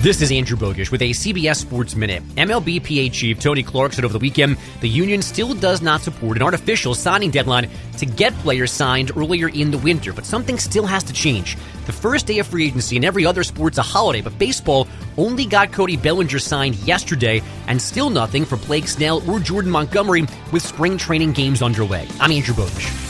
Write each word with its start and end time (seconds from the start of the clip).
This 0.00 0.22
is 0.22 0.32
Andrew 0.32 0.56
Bogusch 0.56 0.90
with 0.90 1.02
a 1.02 1.10
CBS 1.10 1.56
Sports 1.56 1.94
Minute. 1.94 2.22
MLBPA 2.36 3.12
chief 3.12 3.38
Tony 3.38 3.62
Clark 3.62 3.92
said 3.92 4.02
over 4.02 4.14
the 4.14 4.18
weekend 4.18 4.56
the 4.80 4.88
union 4.88 5.20
still 5.20 5.52
does 5.52 5.82
not 5.82 6.00
support 6.00 6.38
an 6.38 6.42
artificial 6.42 6.94
signing 6.94 7.30
deadline 7.30 7.68
to 7.98 8.06
get 8.06 8.32
players 8.36 8.72
signed 8.72 9.10
earlier 9.14 9.50
in 9.50 9.70
the 9.70 9.76
winter, 9.76 10.14
but 10.14 10.24
something 10.24 10.58
still 10.58 10.86
has 10.86 11.04
to 11.04 11.12
change. 11.12 11.58
The 11.84 11.92
first 11.92 12.26
day 12.26 12.38
of 12.38 12.46
free 12.46 12.68
agency 12.68 12.96
in 12.96 13.04
every 13.04 13.26
other 13.26 13.44
sport's 13.44 13.76
a 13.76 13.82
holiday, 13.82 14.22
but 14.22 14.38
baseball 14.38 14.88
only 15.18 15.44
got 15.44 15.70
Cody 15.70 15.98
Bellinger 15.98 16.38
signed 16.38 16.76
yesterday, 16.76 17.42
and 17.66 17.82
still 17.82 18.08
nothing 18.08 18.46
for 18.46 18.56
Blake 18.56 18.88
Snell 18.88 19.22
or 19.30 19.38
Jordan 19.38 19.70
Montgomery 19.70 20.24
with 20.50 20.62
spring 20.62 20.96
training 20.96 21.32
games 21.32 21.60
underway. 21.60 22.08
I'm 22.20 22.32
Andrew 22.32 22.54
Bogusch. 22.54 23.09